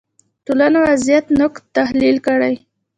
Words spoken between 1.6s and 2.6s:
تحلیل کړي